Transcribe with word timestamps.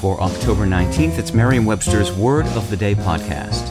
For 0.00 0.18
October 0.22 0.66
19th, 0.66 1.18
it's 1.18 1.34
Merriam 1.34 1.66
Webster's 1.66 2.10
Word 2.10 2.46
of 2.46 2.70
the 2.70 2.76
Day 2.76 2.94
podcast. 2.94 3.68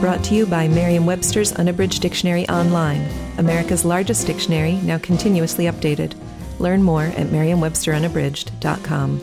Brought 0.00 0.24
to 0.24 0.34
you 0.34 0.46
by 0.46 0.68
Merriam 0.68 1.04
Webster's 1.04 1.52
Unabridged 1.52 2.00
Dictionary 2.00 2.48
Online, 2.48 3.06
America's 3.36 3.84
largest 3.84 4.26
dictionary, 4.26 4.76
now 4.76 4.96
continuously 4.96 5.66
updated. 5.66 6.14
Learn 6.58 6.82
more 6.82 7.02
at 7.02 7.30
merriam-websterunabridged.com. 7.30 9.20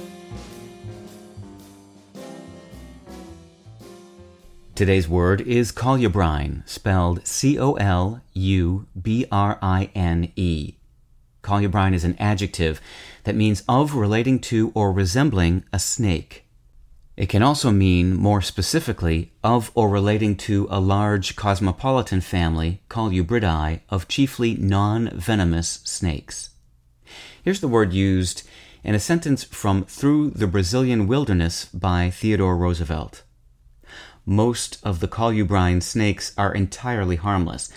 Today's 4.75 5.09
word 5.09 5.41
is 5.41 5.71
colubrine, 5.71 6.69
spelled 6.69 7.25
C 7.25 7.57
O 7.57 7.73
L 7.73 8.21
U 8.33 8.85
B 9.01 9.25
R 9.31 9.57
I 9.59 9.89
N 9.95 10.31
E. 10.35 10.75
Colubrine 11.41 11.93
is 11.93 12.03
an 12.03 12.15
adjective 12.19 12.81
that 13.23 13.35
means 13.35 13.63
of 13.67 13.95
relating 13.95 14.39
to 14.39 14.71
or 14.75 14.91
resembling 14.91 15.63
a 15.73 15.79
snake. 15.79 16.45
It 17.17 17.29
can 17.29 17.43
also 17.43 17.71
mean, 17.71 18.15
more 18.15 18.41
specifically, 18.41 19.31
of 19.43 19.71
or 19.75 19.89
relating 19.89 20.35
to 20.37 20.67
a 20.71 20.79
large 20.79 21.35
cosmopolitan 21.35 22.21
family, 22.21 22.81
Colubridae, 22.89 23.81
of 23.89 24.07
chiefly 24.07 24.55
non-venomous 24.55 25.81
snakes. 25.83 26.51
Here's 27.43 27.59
the 27.59 27.67
word 27.67 27.93
used 27.93 28.43
in 28.83 28.95
a 28.95 28.99
sentence 28.99 29.43
from 29.43 29.83
Through 29.83 30.31
the 30.31 30.47
Brazilian 30.47 31.05
Wilderness 31.05 31.65
by 31.65 32.09
Theodore 32.09 32.57
Roosevelt. 32.57 33.23
Most 34.25 34.79
of 34.83 34.99
the 34.99 35.07
colubrine 35.07 35.81
snakes 35.81 36.33
are 36.37 36.53
entirely 36.53 37.15
harmless 37.15 37.71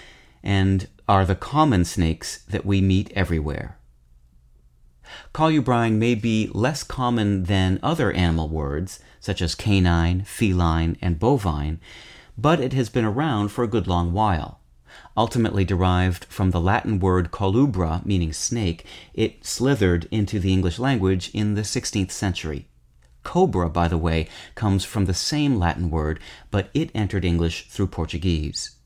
and 0.45 0.87
are 1.09 1.25
the 1.25 1.34
common 1.34 1.84
snakes 1.84 2.45
that 2.45 2.64
we 2.64 2.81
meet 2.81 3.11
everywhere. 3.17 3.78
Colubrine 5.33 5.98
may 5.98 6.14
be 6.14 6.50
less 6.53 6.84
common 6.84 7.45
than 7.45 7.81
other 7.83 8.12
animal 8.12 8.48
words, 8.48 9.00
such 9.20 9.42
as 9.42 9.55
canine, 9.55 10.22
feline, 10.22 10.97
and 11.00 11.19
bovine, 11.19 11.81
but 12.37 12.61
it 12.61 12.72
has 12.72 12.89
been 12.89 13.05
around 13.05 13.48
for 13.48 13.65
a 13.65 13.69
good 13.69 13.87
long 13.87 14.12
while. 14.12 14.61
Ultimately 15.17 15.65
derived 15.65 16.25
from 16.27 16.50
the 16.50 16.61
Latin 16.61 16.98
word 17.00 17.31
colubra, 17.31 18.05
meaning 18.05 18.33
snake, 18.33 18.84
it 19.12 19.45
slithered 19.45 20.06
into 20.11 20.39
the 20.39 20.53
English 20.53 20.78
language 20.78 21.31
in 21.33 21.55
the 21.55 21.62
16th 21.62 22.11
century. 22.11 22.69
Cobra, 23.22 23.70
by 23.70 23.89
the 23.89 23.98
way, 23.98 24.28
comes 24.55 24.84
from 24.84 25.06
the 25.06 25.15
same 25.15 25.56
Latin 25.56 25.91
word, 25.91 26.20
but 26.50 26.69
it 26.75 26.91
entered 26.95 27.25
English 27.25 27.69
through 27.69 27.87
Portuguese. 27.87 28.77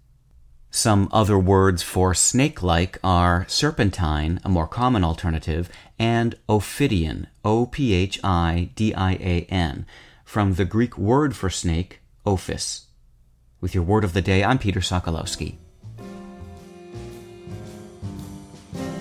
Some 0.70 1.08
other 1.12 1.38
words 1.38 1.82
for 1.82 2.14
snake 2.14 2.62
like 2.62 2.98
are 3.02 3.46
serpentine, 3.48 4.38
a 4.44 4.48
more 4.48 4.68
common 4.68 5.02
alternative, 5.02 5.70
and 5.98 6.36
ophidian, 6.48 7.26
O 7.44 7.66
P 7.66 7.94
H 7.94 8.20
I 8.22 8.70
D 8.74 8.94
I 8.94 9.12
A 9.14 9.46
N, 9.50 9.86
from 10.24 10.54
the 10.54 10.66
Greek 10.66 10.98
word 10.98 11.34
for 11.34 11.48
snake, 11.48 12.00
ophis. 12.26 12.86
With 13.60 13.74
your 13.74 13.82
word 13.82 14.04
of 14.04 14.12
the 14.12 14.22
day, 14.22 14.44
I'm 14.44 14.58
Peter 14.58 14.80
Sokolowski. 14.80 15.56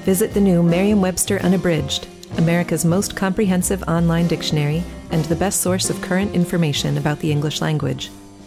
Visit 0.06 0.34
the 0.34 0.42
new 0.42 0.64
Merriam 0.64 1.02
Webster 1.02 1.38
Unabridged, 1.40 2.08
America's 2.38 2.86
most 2.86 3.16
comprehensive 3.16 3.84
online 3.84 4.28
dictionary 4.28 4.84
and 5.12 5.26
the 5.26 5.36
best 5.36 5.62
source 5.62 5.90
of 5.90 6.02
current 6.02 6.34
information 6.34 6.98
about 6.98 7.20
the 7.20 7.32
English 7.32 7.60
language. 7.60 8.10